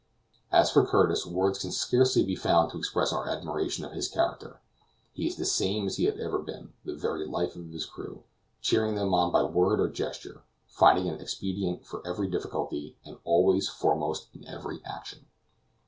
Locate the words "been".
6.39-6.73